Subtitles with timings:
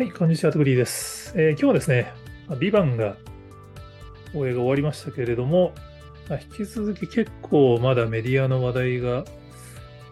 [0.00, 1.34] はい、こんにちは、トグリーです。
[1.36, 2.10] えー、今日はですね、
[2.58, 3.16] ビバンが
[4.32, 5.74] 放映が終わりましたけれども、
[6.26, 9.24] まあ、引き続き結構まだメディアの話題が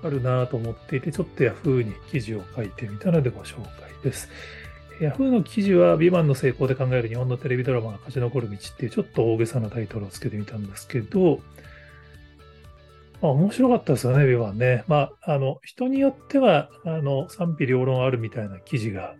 [0.03, 4.29] あるなと思っていて、ちょっと Yahoo に記事を書いてみたのでご紹介です。
[5.01, 11.41] Yahoo の記事は、ビバンの成功で考える日本のテレビドラマが勝ち残る道っていうちょっと大げさなタイトルをつけてみたんですけど、
[13.23, 14.85] まあ、面白かったですよね、ビバンね。
[14.87, 19.15] まあ、あの、人によっては、あの、賛否両論あるみたいな記事が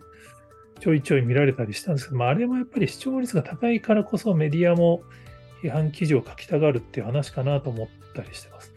[0.79, 5.03] ちょいちょい見られたりしたんですけど、まあ、あれもやっぱり視聴率が高いからこそメディアも
[5.61, 8.73] 批判記事を書きたがるっていう話かなと思ったりしてます。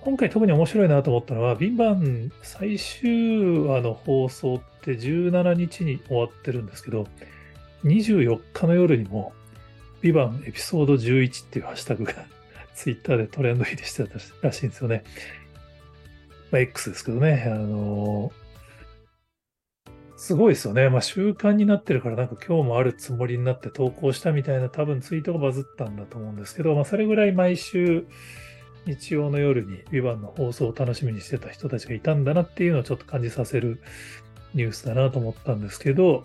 [0.00, 7.06] 今回特に面白いなと思ったのは、ビンバン最終話の放送って17日に終わってるんですけど、
[7.84, 9.32] 24日の夜にも、
[10.00, 12.14] ビバンエピソード11っていうハッシュタグが
[12.74, 15.02] ツイッターでトレンド入りしてたらしいんですよね。
[16.52, 17.44] まあ、X ですけどね。
[17.46, 18.47] あのー
[20.18, 20.88] すごいですよね。
[20.88, 28.04] まあ習慣になってるからなんか今日もあるつもりになって投稿したみたいな多分ツイートがバズったんだと思うんですけど、まあそれぐらい毎週
[28.84, 33.80] 日曜の夜にビバンの放送を楽しみにしてた人たちがいたんだなっていうのをちょっと感じさせる
[34.54, 36.24] ニュースだなと思ったんですけど、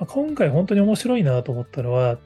[0.00, 2.18] まあ、今回本当に面白いなと思ったのは、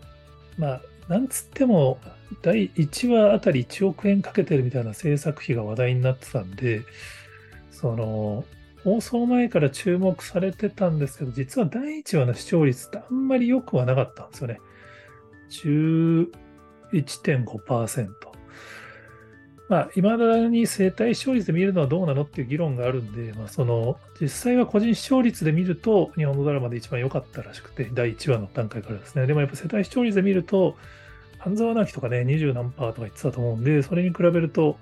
[0.57, 1.99] まあなんつっても
[2.41, 6.85] 第1話あたり1億円かけてるみたいな制作費が話題になってたんで、
[7.71, 8.47] その
[8.85, 14.61] 放送前から注目されてたんですけど、実は第1話の視聴率ってあんまり良くはなかったんですよね。
[15.49, 18.09] 11.5%。
[19.71, 29.27] まあ、未だに生体視聴率で見るのはどうなのっていう議論があるんで、まあ、その、実際は個人視聴率で見ると、日本のドラマで一番良かったらしくて、第1話の段階からですね。
[29.27, 30.77] でもやっぱ世帯視聴率で見ると、
[31.39, 34.77] 半沢直樹とかね、20何パーとか言ってたと思うんで、それに比べると、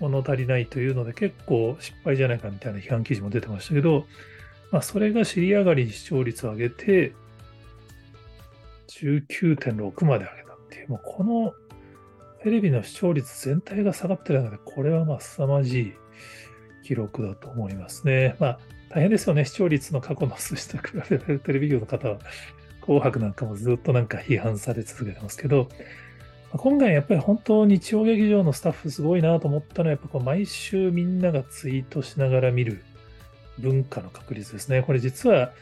[0.00, 4.06] 物足りないというので結構失敗じゃないかみたいな批判記事も出てましたけど、
[4.72, 7.12] まあ、それが尻上がりに視聴率を上げて、
[8.88, 11.52] 19.6まで上げたっていう、もうこの
[12.42, 15.92] テレビの視聴率全体が下がってるので、これはまあ凄まじい
[16.84, 18.36] 記録だと思いますね。
[18.38, 18.58] まあ
[18.90, 19.44] 大変ですよね。
[19.44, 22.18] 視聴率の過去の数字と比べられるテレビ業の方は、
[22.80, 25.68] 紅白なんかもずっとなんか批判され続けてますけど、
[26.52, 32.82] 今回やっぱり本当日曜劇場のスタッフすごいなと思ったのはやっぱこう毎週みんながツイートしながら見る
[33.58, 34.82] 文化の確率ですね。
[34.82, 35.52] これ実は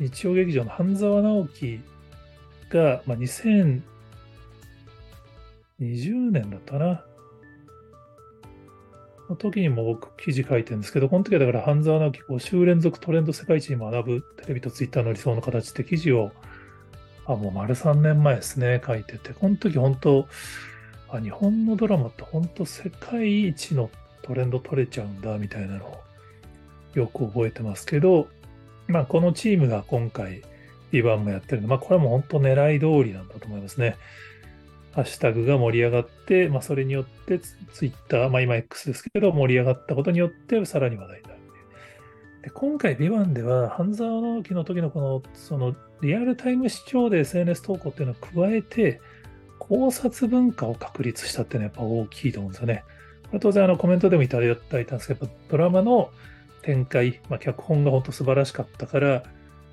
[0.00, 1.80] 日曜劇場の半沢直樹
[2.70, 3.82] が、まあ、2020
[5.78, 7.04] 年だったな。
[9.28, 16.32] の時にも僕記事書いてるんですけど、この時はだから半沢直樹5週連続トレンド世界一に学ぶテレビとツイッターの理想の形って記事を
[17.26, 20.28] あ、もう丸3年前ですね、書いてて、この時本当、
[21.10, 23.90] あ日本のドラマって本当世界一の
[24.22, 26.00] トレンド取れちゃうんだみたいなのを
[26.94, 28.28] よく覚えてますけど、
[28.88, 30.42] まあこのチームが今回、
[30.90, 33.96] ビバンもやってるのまあこれはもう本当狙い通りなんだと思いますね。
[34.92, 41.41] ハッシュタグが盛り上がって、まあそれによってツイッター、まあ今 X ですけど盛り上がったことによってさらに話題になる。
[42.42, 49.00] で今回、ビバンでは、半沢直樹の時のこの、その、リアルタイム視聴で SNS 投稿っていうのを加えて、
[49.60, 52.84] 考察文化を確立したっていうのはやっぱ大きいと思うんですよね。
[53.26, 56.10] これ当然あのコメントでもいただいたんですけど、やっぱドラマの
[56.62, 59.22] 展開、まあ、脚本が本当素晴らしかったから、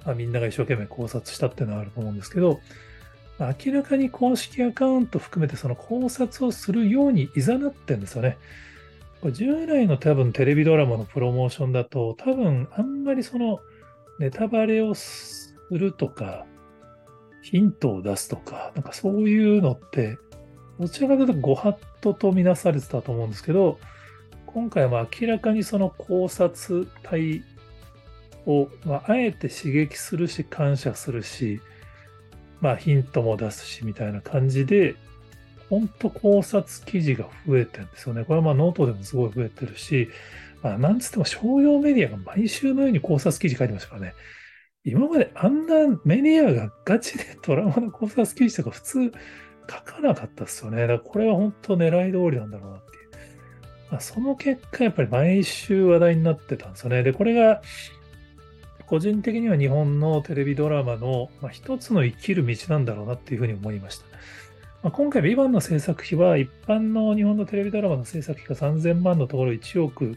[0.06, 2.60] まあ、みんなが一生懸命考察したっていうのはあると思うんですけど、
[3.40, 8.38] まあ、明らかに公式アカウント含めてその考察をするようにいざなってるんですよね。
[9.28, 13.60] 従来の多分テレビドラマのプロモーションだと、多分あんまりその
[14.20, 16.46] ネタバレをするとか、
[17.42, 20.18] ヒントを出すとか、なんかそういうのって、
[20.80, 23.78] どちらかというとご法度とみなされてたと思うんですけど、
[24.46, 27.44] 今回は明らかにその考察体
[28.46, 31.60] を、まあ、あえて刺激するし、感謝するし、
[32.62, 34.96] まあヒントも出すしみたいな感じで、
[35.70, 38.26] 本当考察記事が増えてるんですよね。
[38.26, 40.10] これはまあノートでもすごい増えてるし、
[40.64, 44.14] まあ、なんつっても商用メディアが毎週のように考察記事書いてましたからね。
[44.84, 49.12] 今まであんなメディアがガチでドラマの考察記事とか普通
[49.70, 50.82] 書かなかったですよね。
[50.82, 53.10] だからこれは本当狙い通りなんだろうなっていう。
[53.92, 57.04] まあ、その結果、やっぱり毎週話題になってたんですよね。
[57.04, 57.62] で、これが
[58.86, 64.06] 個人的には日本のテレビドラマの、まあ、一つの生きる道なんだろうなっていうふうに思いました。
[64.82, 70.16] まあ、今回、ビバンの制作費は、一般の日本のテレビドラマの制作費が3000万のところ1億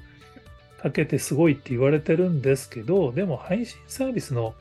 [0.80, 4.54] かけてすごいって言われてるんですけど、でも配信サービスの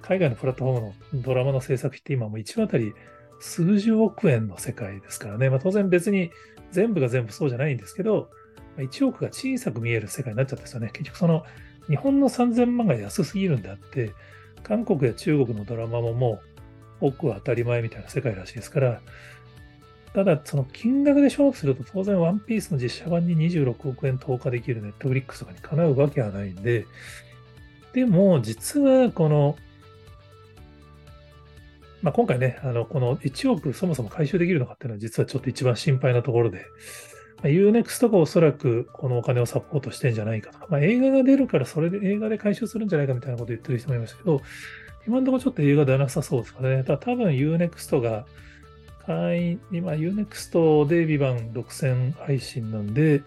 [0.00, 2.94] 海外のプラットフォームのドラマの制作費って今も1話あたり
[3.40, 5.50] 数十億円の世界ですからね。
[5.50, 6.30] まあ、当然別に
[6.70, 8.30] 全部が全部そうじゃないんですけど、
[8.78, 10.90] 1億が小さく見える世界になっちゃったんですよね。
[10.92, 11.44] 結局その
[11.88, 14.12] 日本の3000万が安すぎるんであって、
[14.62, 16.51] 韓国や中国のドラマももう
[17.02, 19.00] う奥は当たり前みたいな世界らしいですから、
[20.14, 26.86] ただ、その金額で勝負すると、当然、ワンピースの実写版に26億円投下できるネットフリックスとかにかなうわけはないんで、
[27.94, 29.56] でも、実はこの、
[32.02, 36.66] まあ、今回ね、あの、この1億そもそも回収できるのかっていうのは実はちょっと一番心配なところで、
[37.42, 44.42] まあ、UNEXT がおそらくこのお金をサポートしてんじゃないかとか、まあ、映画が出るからそれで映画で回収するんじゃないかみたいなこと言ってる人もいましたけど、
[45.06, 46.84] 今のところちょっと映画出なさそうですかね。
[46.84, 48.26] ただ多分 UNEXT が
[49.06, 53.22] 会員、今 UNEXT でビバン独占配信なんで、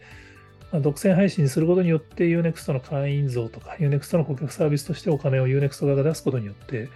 [0.71, 6.89] まあ、独占配信することによって UNEXT の会員増とか UNEXT の顧客サービスとしてお金を UNEXT 側が出すことによって、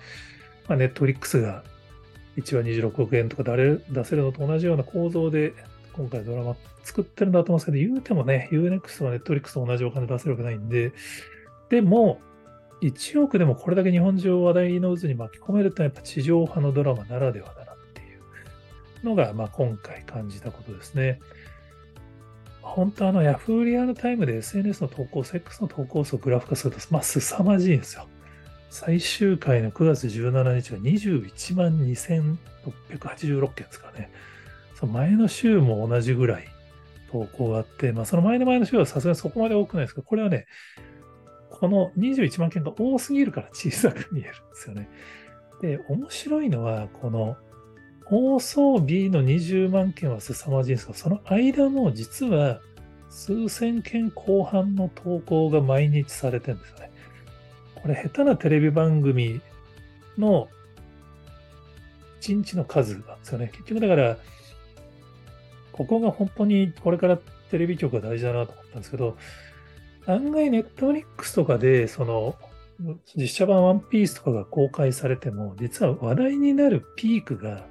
[0.68, 1.64] まあ、Netflix が
[2.38, 5.54] 1話26億円とか出せるのと同じような構造で
[5.94, 10.94] 今回ドラマ作ってるんだと思うんですけど、言うてもね、UNEXT は Netflix と同じお金出せるわけないんで、
[11.70, 12.22] でも、
[12.81, 21.20] 1億でもこれだけ日本中を話題の渦に巻き込めるってのはやっぱ地上波のドラマならではだなっていうのが、まあ、今回感じたことですね。
[22.62, 28.08] 本当あの Yahoo リアルタイムで SNS の投稿、セックスの投稿数をグラフ化すると、まあ、凄まじいんですよ。
[28.70, 34.12] 最終回の9月17日が21万2686件ですからね。
[34.76, 36.48] その前の週も同じぐらい
[37.12, 40.46] 投稿があって、まあ、その前の前の週はさすがにそこまで多くないですけど、これはね、
[41.60, 44.90] この21万件が多すぎるから小さく見えるんですよね。
[45.62, 47.36] で、面白いのは、この
[48.06, 52.62] 放送日の20万件は凄まじいんですが、その間も実は
[53.10, 56.92] 数千件後半の投稿が毎日されてるんですよね。
[57.76, 59.42] これ下手なテレビ番組
[60.18, 60.48] の
[62.22, 63.50] 1日の数なんですよね。
[63.52, 64.18] 結局だから、
[65.72, 67.18] ここが本当にこれから
[67.52, 69.18] テレビ局が大事だなと思ったんですけど、
[70.10, 72.36] 案外ネットフリックスとかで、その、
[73.16, 77.66] 実写版ワンピースとかが公開されても、実は話題になるピークが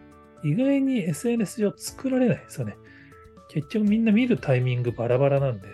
[0.44, 2.76] 意外に SNS 上作られないですよね。
[3.48, 5.68] 結局みんな見るタイミングバラバラなんで、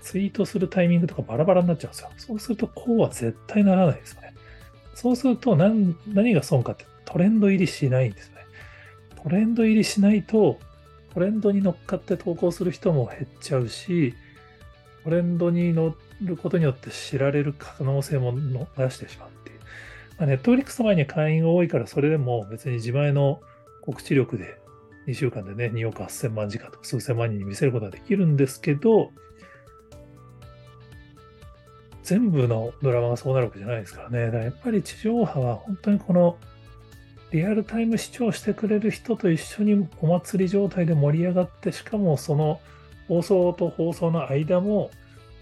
[0.00, 2.10] ツイートするタイミングとかバラバラになっちゃうんですよ。
[2.16, 4.34] そうするとこうは絶対ならないですよね。
[4.94, 8.36] そうすると何何が損かってトレンド入りしないんですね。
[9.22, 10.58] トレンド入りしないと
[11.14, 14.14] トレンドに乗っかって投稿する人も減っちゃうし、
[15.04, 18.32] トレンドに乗ることによって知られる可能性も
[18.76, 19.58] 出してしまうっていう。
[20.18, 23.40] まあ、ネットフリックスの前に会員が多いからそれでも別に自前の
[23.80, 24.58] 告知力で
[25.08, 29.10] 2週間でね、2億8000万時間とか数千万人に見せることができるんですけど、
[32.04, 34.26] 全部のドラマがそうなるわけじゃないですからね。
[34.26, 36.36] だからやっぱり地上波は本当にこの
[37.32, 42.60] リアルタイム視聴してくれる人と一緒にお祭り状態で盛り上がって、しかもその
[43.08, 44.90] 放送と放送の間も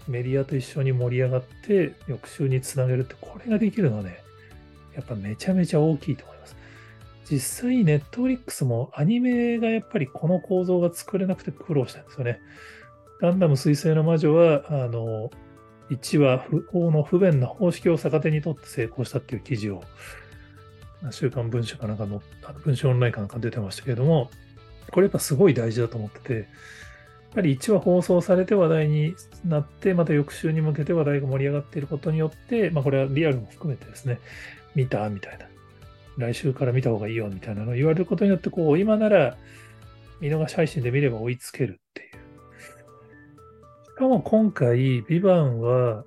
[0.07, 4.19] メディアと一緒に盛り上がって翌週につなげるって、これができるのはね、
[4.95, 6.55] やっぱめちゃめちゃ大きいと思います。
[7.29, 12.39] 実際、ネットフリックスもアニメがやっぱりこの構造が作れなくて苦労したんですよね。
[13.21, 15.29] ガンダム水星の魔女は、あの、
[15.91, 19.83] 1話不法の不便な方式を逆手にとって成功したっていう記事を、
[21.11, 22.21] 週刊文春かなんかの、
[22.63, 24.29] 文春オンラインかなんか出てましたけれども、
[24.91, 26.47] これやっぱすごい大事だと思ってて、
[27.33, 34.19] ぱり1話放送されて話題になって、また翌週に向けて話題が盛り上がっていることによって、まあこれはリアルも含めてですね、
[34.75, 35.45] 見たみたいな。
[36.17, 39.37] 来週から見た方がいいよみたいなのを言われることによって、こう、今なら
[40.19, 42.11] 見逃し配信で見れば追いつけるっていう。
[43.85, 46.03] しかも今回、ビバンは、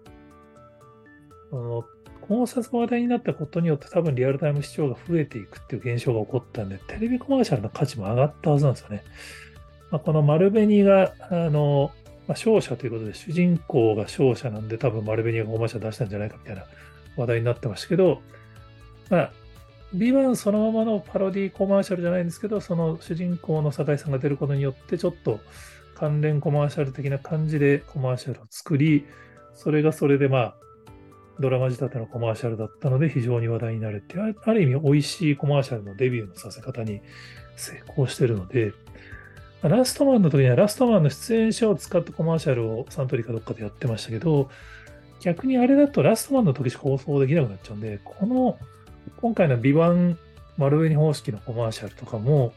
[1.51, 1.85] その
[2.21, 9.03] 考察が話題になったことによって多分リアルタイム視聴が増えていくっていう現象が起こったんで、テレビコマーシャルの価値も上がったはずなんですよね。
[9.95, 11.93] まあ、この丸紅が、あの、
[12.27, 16.65] まあ、勝者ということで、主人公が勝者なんで多分丸紅がコマーシャル出したんじゃないかみたいな
[17.17, 18.21] 話題になってましたけど、
[19.09, 19.33] まあ、
[19.93, 25.39] ビバンそのままのパロディコマーシャルじゃないんですけど、その主人公の酒井さんが出ることによって、ちょっと
[25.95, 29.07] 関連コマーシャル的な感じでコマーシャルを作り、
[29.55, 30.55] それがそれでまあ、
[31.39, 37.01] ドラマ仕立てのコマーシャルだったので非常に話題になるって、ある意味美味しいコマーシャルのデビューのさせ方に
[37.55, 38.73] 成功してるので、
[39.69, 44.51] ラストマンの時にはラストマンの出演者を使ったコマーシャルをサントリーかどっかでやってましたけど、
[45.21, 48.59] 逆にあれだとラストマンの時しか放送できなくなっちゃうんで、この
[49.21, 50.19] 今回のビバン
[50.59, 52.53] 丸紅方式のコマーシャルとかも、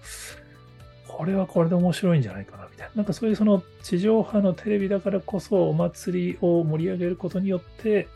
[1.07, 2.93] これはこれで面白いんじゃないかな、みたいな。
[2.97, 8.07] なんかそういうその地上波のテレビだからこそお祭りを盛り上げることによって、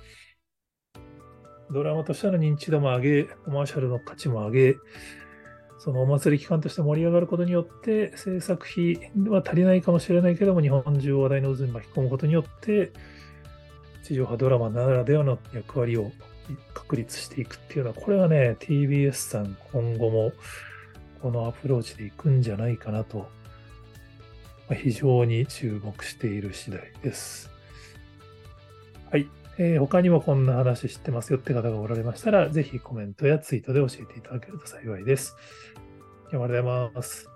[1.72, 4.76] ドラマとしての認知度も上げ、コマーシャルの価値も上げ、
[5.84, 12.92] そのお祭り期間として盛り上がることによって、制作費は足りないかもしれないけども、日本中を話題の渦に巻き込むことによって、
[14.04, 16.12] 地上波ドラマならではの役割を
[16.76, 20.34] 確立していくっていうのは、これはね、TBS さん今後も
[21.20, 23.28] このアプローチでいくんじゃないかなと、
[24.72, 27.50] 非常に注目している次第です。
[29.10, 29.28] はい。
[29.64, 35.36] えー、他にもこんな話知ってますよって方がおられましたら、ぜひコメントやツイートで教えていただけると幸いです。
[36.24, 37.31] 今日もありがとうございます。